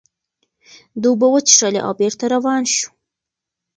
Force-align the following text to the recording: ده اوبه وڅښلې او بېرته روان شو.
ده 1.01 1.07
اوبه 1.11 1.27
وڅښلې 1.31 1.79
او 1.87 1.93
بېرته 1.99 2.25
روان 2.33 2.63
شو. 2.75 2.89